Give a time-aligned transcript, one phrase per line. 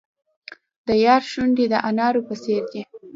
[0.87, 2.81] د یار شونډې د انارو په څیر دي.